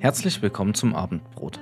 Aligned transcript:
Herzlich 0.00 0.40
willkommen 0.40 0.72
zum 0.72 0.94
Abendbrot. 0.94 1.60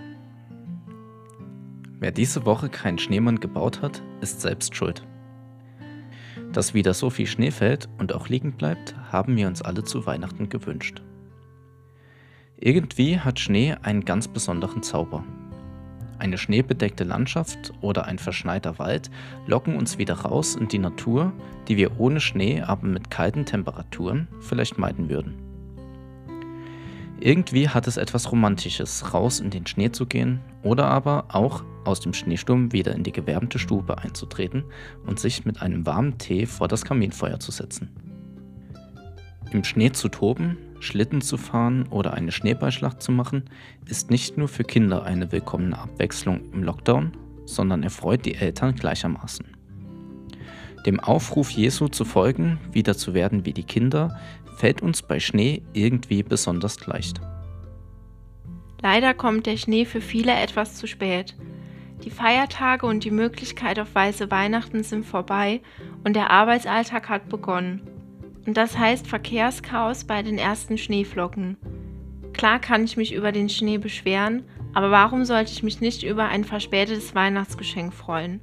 Wer 1.99 2.13
diese 2.13 2.47
Woche 2.47 2.69
keinen 2.69 3.01
Schneemann 3.01 3.41
gebaut 3.41 3.83
hat, 3.83 4.01
ist 4.21 4.41
selbst 4.41 4.77
schuld. 4.77 5.05
Dass 6.53 6.73
wieder 6.73 6.95
so 6.95 7.11
viel 7.11 7.27
Schnee 7.27 7.51
fällt 7.51 7.89
und 7.99 8.15
auch 8.15 8.29
liegen 8.29 8.53
bleibt, 8.53 8.95
haben 9.11 9.37
wir 9.37 9.49
uns 9.49 9.61
alle 9.61 9.83
zu 9.83 10.07
Weihnachten 10.07 10.49
gewünscht. 10.49 11.03
Irgendwie 12.61 13.19
hat 13.19 13.41
Schnee 13.41 13.75
einen 13.83 14.05
ganz 14.05 14.29
besonderen 14.29 14.85
Zauber. 14.85 15.25
Eine 16.21 16.39
schneebedeckte 16.39 17.03
Landschaft 17.03 17.73
oder 17.81 18.05
ein 18.05 18.21
verschneiter 18.21 18.79
Wald 18.79 19.11
locken 19.49 19.75
uns 19.75 19.99
wieder 19.99 20.15
raus 20.15 20.55
in 20.55 20.69
die 20.69 20.79
Natur, 20.79 21.33
die 21.67 21.77
wir 21.77 21.99
ohne 21.99 22.21
Schnee, 22.21 22.63
aber 22.63 22.87
mit 22.87 23.11
kalten 23.11 23.47
Temperaturen 23.47 24.29
vielleicht 24.39 24.79
meiden 24.79 25.09
würden. 25.09 25.48
Irgendwie 27.21 27.69
hat 27.69 27.89
es 27.89 27.97
etwas 27.97 28.31
Romantisches, 28.31 29.13
raus 29.13 29.41
in 29.41 29.51
den 29.51 29.67
Schnee 29.67 29.91
zu 29.91 30.07
gehen 30.07 30.41
oder 30.63 30.87
aber 30.87 31.25
auch 31.29 31.65
aus 31.85 31.99
dem 31.99 32.13
Schneesturm 32.13 32.73
wieder 32.73 32.95
in 32.95 33.03
die 33.03 33.13
gewärmte 33.13 33.59
Stube 33.59 33.99
einzutreten 33.99 34.65
und 35.05 35.19
sich 35.19 35.45
mit 35.45 35.61
einem 35.61 35.85
warmen 35.85 36.19
Tee 36.19 36.47
vor 36.47 36.69
das 36.69 36.85
Kaminfeuer 36.85 37.41
zu 37.41 37.51
setzen. 37.51 37.91
Im 39.51 39.65
Schnee 39.65 39.91
zu 39.91 40.09
toben, 40.09 40.59
Schlitten 40.79 41.21
zu 41.21 41.39
fahren 41.39 41.89
oder 41.89 42.15
eine 42.15 42.31
Schneeballschlacht 42.31 43.03
zu 43.03 43.11
machen, 43.11 43.45
ist 43.87 44.11
nicht 44.11 44.39
nur 44.39 44.47
für 44.47 44.63
Kinder 44.63 45.03
eine 45.03 45.33
willkommene 45.33 45.77
Abwechslung 45.77 46.53
im 46.53 46.63
Lockdown, 46.63 47.17
sondern 47.47 47.83
erfreut 47.83 48.27
die 48.27 48.37
Eltern 48.37 48.77
gleichermaßen. 48.77 49.58
Dem 50.87 51.01
Aufruf 51.01 51.51
Jesu 51.51 51.89
zu 51.89 52.05
folgen, 52.05 52.59
wieder 52.73 52.97
zu 52.97 53.15
werden 53.15 53.45
wie 53.45 53.53
die 53.53 53.65
Kinder, 53.65 54.19
fällt 54.57 54.83
uns 54.83 55.03
bei 55.03 55.21
Schnee 55.21 55.63
irgendwie 55.73 56.23
besonders 56.23 56.87
leicht. 56.87 57.21
Leider 58.81 59.15
kommt 59.15 59.47
der 59.47 59.57
Schnee 59.57 59.85
für 59.85 60.01
viele 60.01 60.33
etwas 60.33 60.77
zu 60.77 60.87
spät. 60.87 61.37
Die 62.05 62.11
Feiertage 62.11 62.87
und 62.87 63.05
die 63.05 63.11
Möglichkeit 63.11 63.79
auf 63.81 63.95
weiße 63.95 64.31
Weihnachten 64.31 64.85
sind 64.85 65.05
vorbei 65.05 65.61
und 66.05 66.15
der 66.15 66.31
Arbeitsalltag 66.31 67.09
hat 67.09 67.29
begonnen. 67.29 67.83
Und 68.47 68.57
das 68.57 68.79
heißt 68.79 69.07
Verkehrschaos 69.07 70.05
bei 70.05 70.23
den 70.23 70.39
ersten 70.39 70.79
Schneeflocken. 70.79 71.57
Klar 72.33 72.61
kann 72.61 72.85
ich 72.85 72.97
mich 72.97 73.13
über 73.13 73.33
den 73.33 73.49
Schnee 73.49 73.79
beschweren, 73.79 74.45
aber 74.75 74.93
warum 74.93 75.25
sollte 75.25 75.51
ich 75.51 75.65
mich 75.65 75.81
nicht 75.81 76.05
über 76.05 76.27
ein 76.27 76.45
verspätetes 76.45 77.15
Weihnachtsgeschenk 77.15 77.93
freuen? 77.93 78.41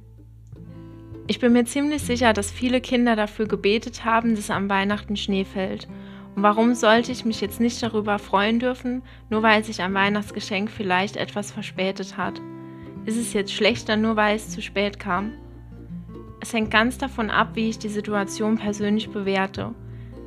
Ich 1.28 1.40
bin 1.40 1.52
mir 1.52 1.64
ziemlich 1.64 2.02
sicher, 2.02 2.32
dass 2.32 2.52
viele 2.52 2.80
Kinder 2.80 3.16
dafür 3.16 3.46
gebetet 3.46 4.04
haben, 4.04 4.36
dass 4.36 4.50
am 4.50 4.68
Weihnachten 4.68 5.16
Schnee 5.16 5.44
fällt 5.44 5.88
und 6.36 6.42
warum 6.42 6.74
sollte 6.74 7.12
ich 7.12 7.24
mich 7.24 7.40
jetzt 7.40 7.60
nicht 7.60 7.82
darüber 7.82 8.18
freuen 8.18 8.60
dürfen, 8.60 9.02
nur 9.30 9.42
weil 9.42 9.64
sich 9.64 9.80
ein 9.80 9.94
Weihnachtsgeschenk 9.94 10.70
vielleicht 10.70 11.16
etwas 11.16 11.50
verspätet 11.50 12.18
hat? 12.18 12.42
Ist 13.06 13.16
es 13.16 13.32
jetzt 13.32 13.54
schlechter, 13.54 13.96
nur 13.96 14.16
weil 14.16 14.36
es 14.36 14.50
zu 14.50 14.60
spät 14.60 15.00
kam? 15.00 15.32
Es 16.40 16.52
hängt 16.52 16.70
ganz 16.70 16.98
davon 16.98 17.30
ab, 17.30 17.52
wie 17.54 17.70
ich 17.70 17.78
die 17.78 17.88
Situation 17.88 18.58
persönlich 18.58 19.08
bewerte. 19.08 19.74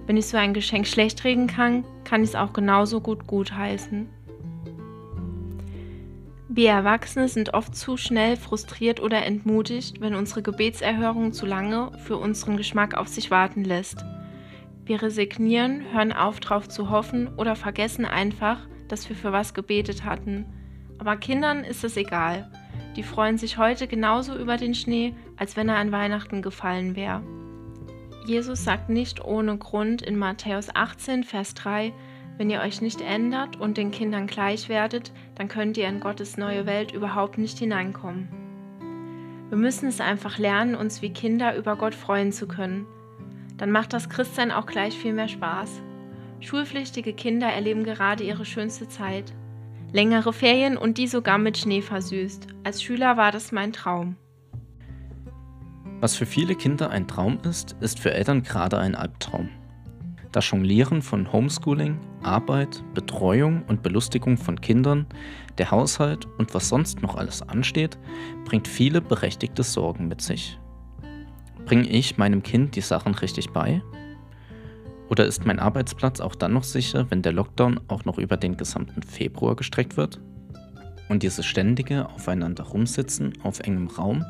Wenn 0.07 0.17
ich 0.17 0.25
so 0.25 0.37
ein 0.37 0.55
Geschenk 0.55 0.87
schlecht 0.87 1.23
reden 1.23 1.45
kann, 1.45 1.85
kann 2.03 2.23
ich 2.23 2.29
es 2.29 2.35
auch 2.35 2.53
genauso 2.53 3.01
gut 3.01 3.27
gutheißen. 3.27 4.09
Wir 6.51 6.71
Erwachsene 6.71 7.27
sind 7.27 7.53
oft 7.53 7.75
zu 7.75 7.95
schnell 7.95 8.35
frustriert 8.35 8.99
oder 8.99 9.23
entmutigt, 9.23 10.01
wenn 10.01 10.15
unsere 10.15 10.41
Gebetserhörung 10.41 11.31
zu 11.31 11.45
lange 11.45 11.91
für 11.99 12.17
unseren 12.17 12.57
Geschmack 12.57 12.95
auf 12.95 13.07
sich 13.07 13.29
warten 13.29 13.63
lässt. 13.63 14.03
Wir 14.83 14.99
resignieren, 15.03 15.83
hören 15.93 16.11
auf, 16.11 16.39
drauf 16.39 16.67
zu 16.67 16.89
hoffen 16.89 17.27
oder 17.37 17.55
vergessen 17.55 18.03
einfach, 18.03 18.67
dass 18.87 19.07
wir 19.09 19.15
für 19.15 19.31
was 19.31 19.53
gebetet 19.53 20.05
hatten. 20.05 20.47
Aber 20.97 21.17
Kindern 21.17 21.63
ist 21.63 21.83
es 21.83 21.95
egal. 21.97 22.51
Die 22.95 23.03
freuen 23.03 23.37
sich 23.37 23.59
heute 23.59 23.85
genauso 23.85 24.35
über 24.35 24.57
den 24.57 24.73
Schnee, 24.73 25.13
als 25.37 25.55
wenn 25.55 25.69
er 25.69 25.77
an 25.77 25.91
Weihnachten 25.91 26.41
gefallen 26.41 26.95
wäre. 26.95 27.21
Jesus 28.25 28.63
sagt 28.63 28.89
nicht 28.89 29.23
ohne 29.23 29.55
Grund 29.59 30.01
in 30.01 30.17
Matthäus 30.17 30.69
18, 30.73 31.23
Vers 31.23 31.53
3, 31.53 31.93
wenn 32.39 32.49
ihr 32.49 32.61
euch 32.61 32.81
nicht 32.81 33.01
ändert 33.01 33.59
und 33.59 33.77
den 33.77 33.91
Kindern 33.91 34.25
gleich 34.25 34.67
werdet, 34.67 35.11
dann 35.35 35.47
könnt 35.47 35.77
ihr 35.77 35.87
in 35.87 35.99
Gottes 35.99 36.37
neue 36.37 36.65
Welt 36.65 36.91
überhaupt 36.91 37.37
nicht 37.37 37.59
hineinkommen. 37.59 38.29
Wir 39.49 39.57
müssen 39.57 39.87
es 39.87 40.01
einfach 40.01 40.39
lernen, 40.39 40.73
uns 40.73 41.03
wie 41.03 41.11
Kinder 41.11 41.55
über 41.55 41.75
Gott 41.75 41.93
freuen 41.93 42.31
zu 42.31 42.47
können 42.47 42.87
dann 43.59 43.71
macht 43.71 43.93
das 43.93 44.09
Christsein 44.09 44.51
auch 44.51 44.65
gleich 44.65 44.97
viel 44.97 45.13
mehr 45.13 45.27
Spaß. 45.27 45.81
Schulpflichtige 46.39 47.13
Kinder 47.13 47.47
erleben 47.47 47.83
gerade 47.83 48.23
ihre 48.23 48.45
schönste 48.45 48.87
Zeit. 48.87 49.33
Längere 49.91 50.31
Ferien 50.33 50.77
und 50.77 50.97
die 50.97 51.07
sogar 51.07 51.37
mit 51.37 51.57
Schnee 51.57 51.81
versüßt. 51.81 52.47
Als 52.63 52.81
Schüler 52.81 53.17
war 53.17 53.31
das 53.31 53.51
mein 53.51 53.73
Traum. 53.73 54.15
Was 55.99 56.15
für 56.15 56.25
viele 56.25 56.55
Kinder 56.55 56.89
ein 56.89 57.07
Traum 57.07 57.39
ist, 57.43 57.75
ist 57.81 57.99
für 57.99 58.13
Eltern 58.13 58.43
gerade 58.43 58.77
ein 58.77 58.95
Albtraum. 58.95 59.49
Das 60.31 60.51
Jonglieren 60.51 61.01
von 61.01 61.33
Homeschooling, 61.33 61.99
Arbeit, 62.21 62.83
Betreuung 62.93 63.63
und 63.63 63.81
Belustigung 63.81 64.37
von 64.37 64.61
Kindern, 64.61 65.07
der 65.57 65.71
Haushalt 65.71 66.27
und 66.37 66.53
was 66.53 66.69
sonst 66.69 67.01
noch 67.01 67.15
alles 67.15 67.41
ansteht, 67.41 67.97
bringt 68.45 68.67
viele 68.67 69.01
berechtigte 69.01 69.63
Sorgen 69.63 70.07
mit 70.07 70.21
sich. 70.21 70.59
Bringe 71.65 71.89
ich 71.89 72.17
meinem 72.17 72.43
Kind 72.43 72.75
die 72.75 72.81
Sachen 72.81 73.15
richtig 73.15 73.49
bei? 73.49 73.81
Oder 75.09 75.25
ist 75.25 75.47
mein 75.47 75.57
Arbeitsplatz 75.57 76.19
auch 76.19 76.35
dann 76.35 76.53
noch 76.53 76.63
sicher, 76.63 77.07
wenn 77.09 77.23
der 77.23 77.33
Lockdown 77.33 77.79
auch 77.87 78.05
noch 78.05 78.19
über 78.19 78.37
den 78.37 78.55
gesamten 78.55 79.01
Februar 79.01 79.55
gestreckt 79.55 79.97
wird? 79.97 80.21
Und 81.09 81.23
dieses 81.23 81.47
ständige 81.47 82.07
Aufeinander 82.07 82.65
rumsitzen 82.65 83.33
auf 83.41 83.61
engem 83.61 83.87
Raum 83.87 84.23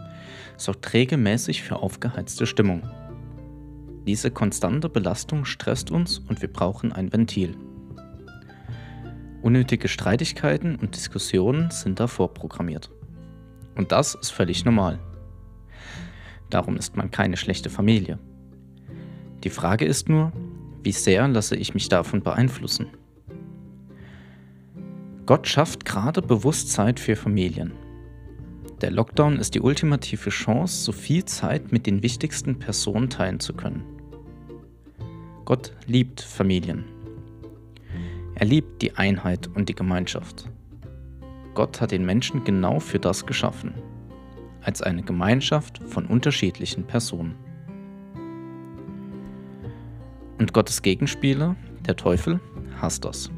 sorgt 0.56 0.94
regelmäßig 0.94 1.62
für 1.62 1.76
aufgeheizte 1.76 2.46
Stimmung. 2.46 2.84
Diese 4.08 4.32
konstante 4.32 4.90
Belastung 4.90 5.46
stresst 5.46 5.92
uns 5.92 6.20
und 6.20 6.42
wir 6.42 6.52
brauchen 6.52 6.92
ein 6.92 7.12
Ventil. 7.14 7.56
Unnötige 9.42 9.88
Streitigkeiten 9.88 10.76
und 10.76 10.96
Diskussionen 10.96 11.72
sind 11.72 12.00
da 12.00 12.08
vorprogrammiert. 12.08 12.92
Und 13.76 13.92
das 13.92 14.16
ist 14.16 14.32
völlig 14.32 14.66
normal. 14.66 15.00
Darum 16.50 16.76
ist 16.76 16.98
man 16.98 17.12
keine 17.12 17.38
schlechte 17.38 17.70
Familie. 17.70 18.20
Die 19.44 19.50
Frage 19.50 19.86
ist 19.86 20.10
nur, 20.10 20.34
wie 20.84 20.92
sehr 20.92 21.28
lasse 21.28 21.56
ich 21.56 21.74
mich 21.74 21.88
davon 21.88 22.22
beeinflussen? 22.22 22.88
Gott 25.26 25.48
schafft 25.48 25.86
gerade 25.86 26.22
Bewusstsein 26.22 26.98
für 26.98 27.16
Familien. 27.16 27.74
Der 28.82 28.92
Lockdown 28.92 29.38
ist 29.38 29.56
die 29.56 29.62
ultimative 29.62 30.30
Chance, 30.30 30.84
so 30.86 30.92
viel 30.94 31.26
Zeit 31.26 31.72
mit 31.72 31.86
den 31.86 32.02
wichtigsten 32.02 32.60
Personen 32.60 33.10
teilen 33.10 33.40
zu 33.42 33.54
können. 33.54 33.84
Gott 35.44 35.74
liebt 35.86 36.22
Familien. 36.22 36.86
Er 38.36 38.46
liebt 38.46 38.82
die 38.82 38.96
Einheit 38.96 39.48
und 39.48 39.68
die 39.68 39.76
Gemeinschaft. 39.76 40.50
Gott 41.56 41.82
hat 41.82 41.92
den 41.92 42.06
Menschen 42.06 42.46
genau 42.46 42.80
für 42.80 43.00
das 43.00 43.26
geschaffen 43.26 43.74
als 44.62 44.82
eine 44.82 45.04
Gemeinschaft 45.04 45.80
von 45.86 46.06
unterschiedlichen 46.06 46.86
Personen. 46.86 47.36
Und 50.38 50.54
Gottes 50.54 50.82
Gegenspieler, 50.82 51.56
der 51.86 51.96
Teufel, 51.96 52.40
hasst 52.80 53.04
das. 53.04 53.30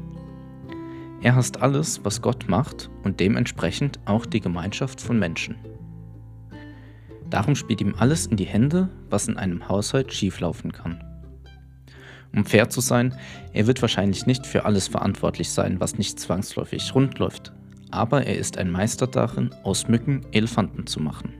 Er 1.22 1.36
hasst 1.36 1.62
alles, 1.62 2.04
was 2.04 2.20
Gott 2.20 2.48
macht 2.48 2.90
und 3.04 3.20
dementsprechend 3.20 4.00
auch 4.06 4.26
die 4.26 4.40
Gemeinschaft 4.40 5.00
von 5.00 5.18
Menschen. 5.18 5.56
Darum 7.30 7.54
spielt 7.54 7.80
ihm 7.80 7.94
alles 7.96 8.26
in 8.26 8.36
die 8.36 8.44
Hände, 8.44 8.88
was 9.08 9.28
in 9.28 9.36
einem 9.36 9.68
Haushalt 9.68 10.12
schieflaufen 10.12 10.72
kann. 10.72 11.02
Um 12.34 12.44
fair 12.44 12.68
zu 12.70 12.80
sein, 12.80 13.14
er 13.52 13.66
wird 13.66 13.80
wahrscheinlich 13.82 14.26
nicht 14.26 14.46
für 14.46 14.64
alles 14.64 14.88
verantwortlich 14.88 15.50
sein, 15.50 15.80
was 15.80 15.96
nicht 15.96 16.18
zwangsläufig 16.18 16.94
rund 16.94 17.18
läuft, 17.18 17.52
aber 17.90 18.26
er 18.26 18.36
ist 18.36 18.58
ein 18.58 18.70
Meister 18.70 19.06
darin, 19.06 19.50
aus 19.62 19.86
Mücken 19.86 20.26
Elefanten 20.32 20.86
zu 20.86 21.00
machen. 21.00 21.34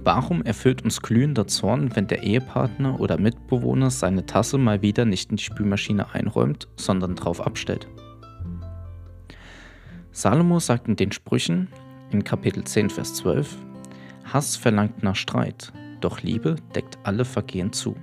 Warum 0.00 0.42
erfüllt 0.42 0.82
uns 0.82 1.00
glühender 1.00 1.46
Zorn, 1.46 1.94
wenn 1.94 2.06
der 2.06 2.22
Ehepartner 2.22 2.98
oder 3.00 3.18
Mitbewohner 3.18 3.90
seine 3.90 4.24
Tasse 4.24 4.58
mal 4.58 4.82
wieder 4.82 5.04
nicht 5.04 5.30
in 5.30 5.36
die 5.36 5.42
Spülmaschine 5.42 6.12
einräumt, 6.14 6.68
sondern 6.76 7.14
drauf 7.14 7.40
abstellt? 7.44 7.88
Salomo 10.16 10.60
sagt 10.60 10.88
in 10.88 10.96
den 10.96 11.12
Sprüchen 11.12 11.68
in 12.10 12.24
Kapitel 12.24 12.64
10, 12.64 12.88
Vers 12.88 13.12
12, 13.16 13.54
Hass 14.24 14.56
verlangt 14.56 15.02
nach 15.02 15.14
Streit, 15.14 15.74
doch 16.00 16.22
Liebe 16.22 16.56
deckt 16.74 16.96
alle 17.02 17.26
Vergehen 17.26 17.70
zu. 17.74 17.94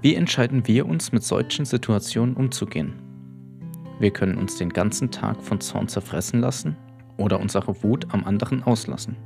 Wie 0.00 0.14
entscheiden 0.14 0.68
wir 0.68 0.86
uns 0.86 1.10
mit 1.10 1.24
solchen 1.24 1.64
Situationen 1.64 2.36
umzugehen? 2.36 2.92
Wir 3.98 4.12
können 4.12 4.38
uns 4.38 4.56
den 4.56 4.68
ganzen 4.68 5.10
Tag 5.10 5.42
von 5.42 5.60
Zorn 5.60 5.88
zerfressen 5.88 6.38
lassen 6.38 6.76
oder 7.16 7.40
unsere 7.40 7.82
Wut 7.82 8.06
am 8.10 8.22
anderen 8.22 8.62
auslassen. 8.62 9.16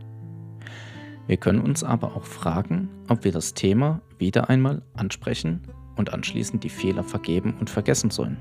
Wir 1.27 1.37
können 1.37 1.61
uns 1.61 1.85
aber 1.85 2.17
auch 2.17 2.25
fragen, 2.25 2.89
ob 3.11 3.25
wir 3.25 3.33
das 3.33 3.53
Thema 3.53 4.01
wieder 4.17 4.49
einmal 4.49 4.81
ansprechen 4.95 5.61
und 5.97 6.15
anschließend 6.15 6.65
die 6.65 6.71
Fehler 6.71 7.05
vergeben 7.05 7.59
und 7.61 7.69
vergessen 7.69 8.11
sollen. 8.11 8.39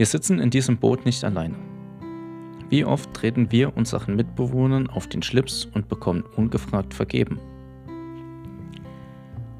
Wir 0.00 0.06
sitzen 0.06 0.38
in 0.38 0.48
diesem 0.48 0.78
Boot 0.78 1.04
nicht 1.04 1.22
alleine. 1.24 1.56
Wie 2.70 2.86
oft 2.86 3.12
treten 3.12 3.52
wir 3.52 3.76
unseren 3.76 4.16
Mitbewohnern 4.16 4.88
auf 4.88 5.08
den 5.08 5.22
Schlips 5.22 5.66
und 5.74 5.90
bekommen 5.90 6.24
ungefragt 6.36 6.94
vergeben? 6.94 7.38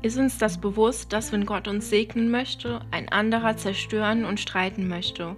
Ist 0.00 0.16
uns 0.16 0.38
das 0.38 0.56
bewusst, 0.56 1.12
dass 1.12 1.31
wenn 1.31 1.44
Gott 1.44 1.69
uns 1.69 1.90
segnen 1.90 2.31
möchte, 2.31 2.81
ein 2.90 3.10
anderer 3.10 3.58
zerstören 3.58 4.25
und 4.25 4.40
streiten 4.40 4.88
möchte? 4.88 5.37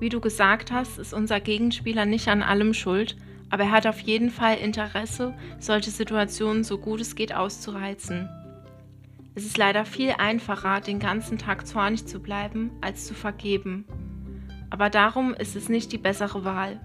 Wie 0.00 0.08
du 0.08 0.20
gesagt 0.20 0.72
hast, 0.72 0.98
ist 0.98 1.12
unser 1.12 1.38
Gegenspieler 1.40 2.06
nicht 2.06 2.28
an 2.28 2.42
allem 2.42 2.72
schuld, 2.72 3.14
aber 3.50 3.64
er 3.64 3.72
hat 3.72 3.86
auf 3.86 4.00
jeden 4.00 4.30
Fall 4.30 4.56
Interesse, 4.56 5.34
solche 5.58 5.90
Situationen 5.90 6.64
so 6.64 6.78
gut 6.78 7.02
es 7.02 7.14
geht 7.14 7.34
auszureizen. 7.34 8.26
Es 9.38 9.44
ist 9.44 9.56
leider 9.56 9.84
viel 9.84 10.14
einfacher, 10.18 10.80
den 10.80 10.98
ganzen 10.98 11.38
Tag 11.38 11.64
zornig 11.64 12.06
zu 12.06 12.18
bleiben, 12.18 12.72
als 12.80 13.06
zu 13.06 13.14
vergeben. 13.14 13.84
Aber 14.70 14.90
darum 14.90 15.34
ist 15.34 15.56
es 15.56 15.68
nicht 15.68 15.92
die 15.92 15.98
bessere 15.98 16.44
Wahl. 16.44 16.80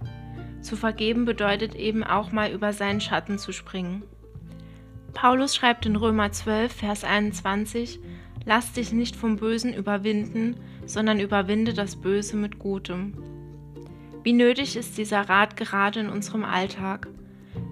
Zu 0.62 0.75
vergeben 0.75 1.25
bedeutet 1.25 1.75
eben 1.75 2.03
auch 2.03 2.31
mal 2.31 2.51
über 2.51 2.71
seinen 2.71 3.01
Schatten 3.01 3.38
zu 3.38 3.51
springen. 3.51 4.03
Paulus 5.13 5.56
schreibt 5.56 5.85
in 5.85 5.95
Römer 5.95 6.31
12, 6.31 6.71
Vers 6.74 7.03
21, 7.03 8.00
Lass 8.45 8.74
dich 8.74 8.91
nicht 8.91 9.15
vom 9.15 9.38
Bösen 9.38 9.74
überwinden, 9.74 10.57
sondern 10.85 11.19
überwinde 11.19 11.74
das 11.74 11.95
Böse 11.95 12.35
mit 12.35 12.59
Gutem. 12.59 13.13
Wie 14.24 14.33
nötig 14.33 14.75
ist 14.75 14.97
dieser 14.97 15.21
Rat 15.30 15.56
gerade 15.56 16.00
in 16.00 16.09
unserem 16.09 16.44
Alltag? 16.44 17.07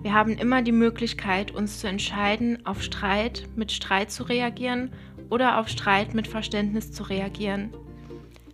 Wir 0.01 0.13
haben 0.13 0.33
immer 0.33 0.61
die 0.61 0.71
Möglichkeit, 0.71 1.51
uns 1.51 1.79
zu 1.79 1.87
entscheiden, 1.87 2.65
auf 2.65 2.83
Streit 2.83 3.47
mit 3.55 3.71
Streit 3.71 4.11
zu 4.11 4.23
reagieren 4.23 4.91
oder 5.29 5.59
auf 5.59 5.67
Streit 5.67 6.13
mit 6.13 6.27
Verständnis 6.27 6.91
zu 6.91 7.03
reagieren. 7.03 7.71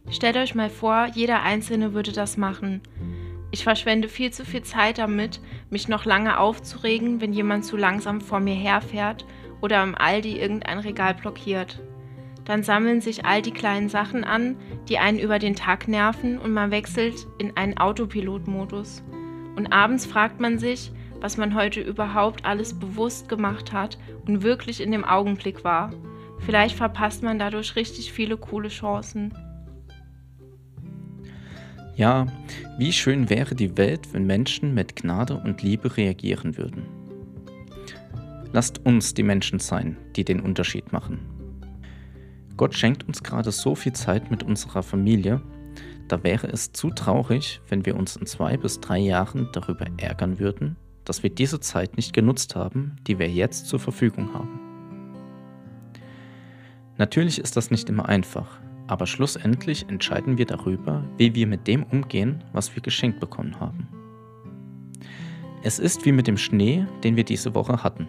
Stellt 0.09 0.37
euch 0.37 0.55
mal 0.55 0.69
vor, 0.69 1.07
jeder 1.13 1.41
Einzelne 1.43 1.93
würde 1.93 2.13
das 2.13 2.37
machen. 2.37 2.81
Ich 3.51 3.63
verschwende 3.63 4.07
viel 4.07 4.31
zu 4.31 4.45
viel 4.45 4.61
Zeit 4.61 4.97
damit, 4.97 5.41
mich 5.69 5.87
noch 5.87 6.05
lange 6.05 6.39
aufzuregen, 6.39 7.21
wenn 7.21 7.33
jemand 7.33 7.65
zu 7.65 7.77
langsam 7.77 8.21
vor 8.21 8.39
mir 8.39 8.55
herfährt 8.55 9.25
oder 9.61 9.83
im 9.83 9.95
Aldi 9.95 10.39
irgendein 10.39 10.79
Regal 10.79 11.13
blockiert. 11.13 11.81
Dann 12.45 12.63
sammeln 12.63 13.01
sich 13.01 13.25
all 13.25 13.41
die 13.41 13.51
kleinen 13.51 13.89
Sachen 13.89 14.23
an, 14.23 14.55
die 14.87 14.99
einen 14.99 15.19
über 15.19 15.39
den 15.39 15.55
Tag 15.55 15.87
nerven 15.87 16.37
und 16.37 16.53
man 16.53 16.71
wechselt 16.71 17.27
in 17.39 17.57
einen 17.57 17.77
Autopilotmodus. 17.77 19.03
Und 19.57 19.73
abends 19.73 20.05
fragt 20.05 20.39
man 20.39 20.57
sich, 20.57 20.91
was 21.19 21.35
man 21.35 21.55
heute 21.55 21.81
überhaupt 21.81 22.45
alles 22.45 22.79
bewusst 22.79 23.27
gemacht 23.27 23.73
hat 23.73 23.97
und 24.25 24.43
wirklich 24.43 24.81
in 24.81 24.91
dem 24.91 25.03
Augenblick 25.03 25.63
war. 25.63 25.91
Vielleicht 26.39 26.75
verpasst 26.77 27.23
man 27.23 27.39
dadurch 27.39 27.75
richtig 27.75 28.13
viele 28.13 28.37
coole 28.37 28.69
Chancen. 28.69 29.33
Ja, 31.97 32.27
wie 32.77 32.93
schön 32.93 33.27
wäre 33.27 33.55
die 33.55 33.75
Welt, 33.75 34.13
wenn 34.13 34.27
Menschen 34.27 34.75
mit 34.75 34.95
Gnade 34.95 35.35
und 35.35 35.63
Liebe 35.63 35.97
reagieren 35.97 36.55
würden. 36.55 36.83
Lasst 38.53 38.85
uns 38.85 39.15
die 39.15 39.23
Menschen 39.23 39.57
sein, 39.57 39.97
die 40.15 40.23
den 40.23 40.39
Unterschied 40.39 40.93
machen. 40.93 41.17
Gott 42.55 42.75
schenkt 42.75 43.07
uns 43.07 43.23
gerade 43.23 43.51
so 43.51 43.73
viel 43.73 43.93
Zeit 43.93 44.29
mit 44.29 44.43
unserer 44.43 44.83
Familie, 44.83 45.41
da 46.07 46.23
wäre 46.23 46.45
es 46.47 46.71
zu 46.71 46.91
traurig, 46.91 47.61
wenn 47.67 47.83
wir 47.87 47.95
uns 47.95 48.15
in 48.15 48.27
zwei 48.27 48.57
bis 48.57 48.79
drei 48.79 48.99
Jahren 48.99 49.49
darüber 49.51 49.87
ärgern 49.97 50.37
würden, 50.37 50.77
dass 51.03 51.23
wir 51.23 51.31
diese 51.31 51.59
Zeit 51.59 51.97
nicht 51.97 52.13
genutzt 52.13 52.55
haben, 52.55 52.97
die 53.07 53.17
wir 53.17 53.27
jetzt 53.27 53.65
zur 53.65 53.79
Verfügung 53.79 54.35
haben. 54.35 54.59
Natürlich 56.99 57.39
ist 57.39 57.57
das 57.57 57.71
nicht 57.71 57.89
immer 57.89 58.07
einfach, 58.07 58.59
aber 58.87 59.05
schlussendlich 59.05 59.87
entscheiden 59.89 60.37
wir 60.37 60.45
darüber, 60.45 61.03
wie 61.17 61.35
wir 61.35 61.47
mit 61.47 61.67
dem 61.67 61.83
umgehen, 61.83 62.43
was 62.53 62.75
wir 62.75 62.81
geschenkt 62.81 63.19
bekommen 63.19 63.59
haben. 63.59 63.87
Es 65.63 65.79
ist 65.79 66.05
wie 66.05 66.11
mit 66.11 66.27
dem 66.27 66.37
Schnee, 66.37 66.85
den 67.03 67.15
wir 67.15 67.25
diese 67.25 67.53
Woche 67.53 67.83
hatten. 67.83 68.07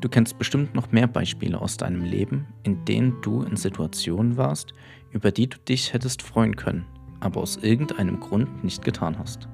Du 0.00 0.08
kennst 0.08 0.38
bestimmt 0.38 0.74
noch 0.74 0.92
mehr 0.92 1.06
Beispiele 1.08 1.60
aus 1.60 1.76
deinem 1.76 2.04
Leben, 2.04 2.46
in 2.62 2.84
denen 2.84 3.20
du 3.22 3.42
in 3.42 3.56
Situationen 3.56 4.36
warst, 4.36 4.74
über 5.10 5.32
die 5.32 5.48
du 5.48 5.58
dich 5.58 5.92
hättest 5.92 6.22
freuen 6.22 6.54
können, 6.54 6.84
aber 7.20 7.40
aus 7.40 7.56
irgendeinem 7.56 8.20
Grund 8.20 8.62
nicht 8.62 8.84
getan 8.84 9.18
hast. 9.18 9.48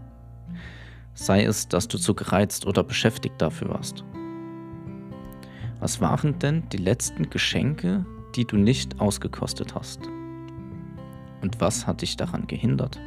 Sei 1.15 1.45
es, 1.45 1.69
dass 1.69 1.89
du 1.89 1.97
zu 1.97 2.15
gereizt 2.15 2.67
oder 2.67 2.83
beschäftigt 2.83 3.41
dafür 3.41 3.71
warst. 3.71 4.05
Was 5.81 6.00
waren 6.00 6.39
denn 6.39 6.69
die 6.71 6.79
letzten 6.79 7.31
Geschenke, 7.31 8.05
die 8.35 8.45
du 8.45 8.57
nicht 8.57 9.01
ausgekostet 9.01 9.75
hast? 9.75 10.01
Und 11.43 11.61
was 11.61 11.87
hat 11.87 12.03
dich 12.03 12.17
daran 12.17 12.47
gehindert? 12.47 13.01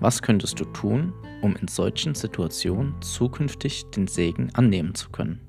Was 0.00 0.20
könntest 0.20 0.58
du 0.58 0.64
tun, 0.64 1.12
um 1.42 1.54
in 1.56 1.68
solchen 1.68 2.14
Situationen 2.14 3.00
zukünftig 3.02 3.84
den 3.90 4.08
Segen 4.08 4.50
annehmen 4.54 4.94
zu 4.94 5.10
können? 5.10 5.40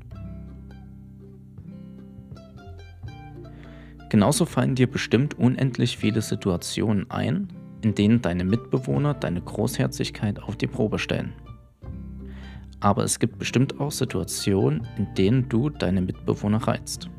Genauso 4.10 4.46
fallen 4.46 4.76
dir 4.76 4.86
bestimmt 4.86 5.40
unendlich 5.40 5.98
viele 5.98 6.22
Situationen 6.22 7.10
ein, 7.10 7.48
in 7.82 7.96
denen 7.96 8.22
deine 8.22 8.44
Mitbewohner 8.44 9.16
deine 9.16 9.42
Großherzigkeit 9.42 10.40
auf 10.44 10.56
die 10.56 10.68
Probe 10.68 11.00
stellen. 11.00 11.34
Aber 12.80 13.04
es 13.04 13.18
gibt 13.18 13.40
bestimmt 13.40 13.80
auch 13.80 13.92
Situationen, 13.92 14.86
in 14.98 15.08
denen 15.16 15.50
du 15.50 15.72
deine 15.72 16.02
Mitbewohner 16.02 16.60
reizt. 16.60 17.10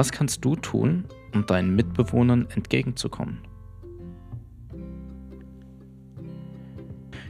Was 0.00 0.12
kannst 0.12 0.42
du 0.46 0.56
tun, 0.56 1.04
um 1.34 1.44
deinen 1.44 1.76
Mitbewohnern 1.76 2.48
entgegenzukommen? 2.54 3.40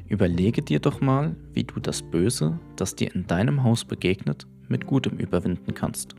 Überlege 0.06 0.62
dir 0.62 0.78
doch 0.78 1.00
mal, 1.00 1.34
wie 1.52 1.64
du 1.64 1.81
das 1.81 2.00
Böse, 2.00 2.61
das 2.76 2.94
dir 2.94 3.12
in 3.12 3.26
deinem 3.26 3.64
Haus 3.64 3.84
begegnet, 3.84 4.46
mit 4.69 4.87
Gutem 4.87 5.19
überwinden 5.19 5.75
kannst. 5.75 6.14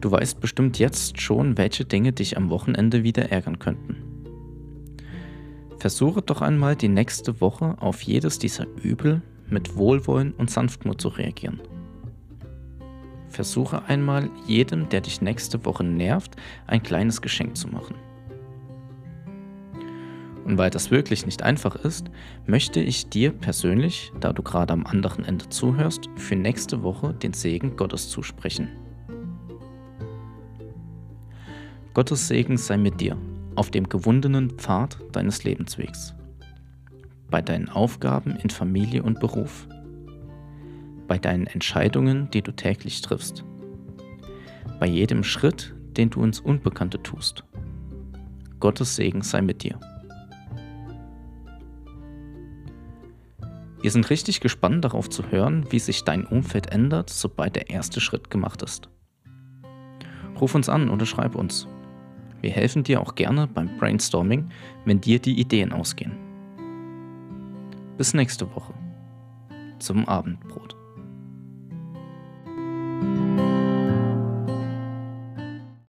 Du 0.00 0.12
weißt 0.12 0.38
bestimmt 0.38 0.78
jetzt 0.78 1.20
schon, 1.20 1.58
welche 1.58 1.84
Dinge 1.84 2.12
dich 2.12 2.36
am 2.36 2.50
Wochenende 2.50 3.02
wieder 3.02 3.32
ärgern 3.32 3.58
könnten. 3.58 3.96
Versuche 5.80 6.22
doch 6.22 6.40
einmal 6.40 6.76
die 6.76 6.88
nächste 6.88 7.40
Woche 7.40 7.74
auf 7.80 8.02
jedes 8.02 8.38
dieser 8.38 8.68
Übel 8.80 9.22
mit 9.48 9.74
Wohlwollen 9.74 10.34
und 10.34 10.52
Sanftmut 10.52 11.00
zu 11.00 11.08
reagieren. 11.08 11.58
Versuche 13.30 13.84
einmal 13.84 14.28
jedem, 14.46 14.88
der 14.88 15.00
dich 15.00 15.22
nächste 15.22 15.64
Woche 15.64 15.84
nervt, 15.84 16.36
ein 16.66 16.82
kleines 16.82 17.22
Geschenk 17.22 17.56
zu 17.56 17.68
machen. 17.68 17.94
Und 20.44 20.58
weil 20.58 20.70
das 20.70 20.90
wirklich 20.90 21.26
nicht 21.26 21.42
einfach 21.42 21.76
ist, 21.76 22.10
möchte 22.46 22.80
ich 22.80 23.08
dir 23.08 23.30
persönlich, 23.30 24.12
da 24.18 24.32
du 24.32 24.42
gerade 24.42 24.72
am 24.72 24.84
anderen 24.84 25.24
Ende 25.24 25.48
zuhörst, 25.48 26.10
für 26.16 26.34
nächste 26.34 26.82
Woche 26.82 27.14
den 27.14 27.32
Segen 27.32 27.76
Gottes 27.76 28.08
zusprechen. 28.08 28.68
Gottes 31.94 32.28
Segen 32.28 32.56
sei 32.56 32.76
mit 32.76 33.00
dir 33.00 33.16
auf 33.54 33.70
dem 33.70 33.88
gewundenen 33.88 34.50
Pfad 34.50 34.98
deines 35.12 35.44
Lebenswegs, 35.44 36.14
bei 37.30 37.42
deinen 37.42 37.68
Aufgaben 37.68 38.36
in 38.36 38.50
Familie 38.50 39.02
und 39.02 39.20
Beruf, 39.20 39.68
bei 41.10 41.18
deinen 41.18 41.48
Entscheidungen, 41.48 42.30
die 42.30 42.40
du 42.40 42.52
täglich 42.52 43.02
triffst, 43.02 43.44
bei 44.78 44.86
jedem 44.86 45.24
Schritt, 45.24 45.74
den 45.96 46.08
du 46.08 46.22
ins 46.22 46.38
Unbekannte 46.38 47.02
tust. 47.02 47.42
Gottes 48.60 48.94
Segen 48.94 49.22
sei 49.22 49.42
mit 49.42 49.64
dir. 49.64 49.80
Wir 53.82 53.90
sind 53.90 54.08
richtig 54.08 54.40
gespannt 54.40 54.84
darauf 54.84 55.10
zu 55.10 55.32
hören, 55.32 55.66
wie 55.70 55.80
sich 55.80 56.04
dein 56.04 56.24
Umfeld 56.24 56.70
ändert, 56.70 57.10
sobald 57.10 57.56
der 57.56 57.70
erste 57.70 58.00
Schritt 58.00 58.30
gemacht 58.30 58.62
ist. 58.62 58.88
Ruf 60.40 60.54
uns 60.54 60.68
an 60.68 60.90
oder 60.90 61.06
schreib 61.06 61.34
uns. 61.34 61.66
Wir 62.40 62.52
helfen 62.52 62.84
dir 62.84 63.00
auch 63.00 63.16
gerne 63.16 63.48
beim 63.48 63.76
Brainstorming, 63.78 64.48
wenn 64.84 65.00
dir 65.00 65.18
die 65.18 65.40
Ideen 65.40 65.72
ausgehen. 65.72 66.12
Bis 67.98 68.14
nächste 68.14 68.48
Woche 68.54 68.74
zum 69.80 70.06
Abendbrot. 70.06 70.79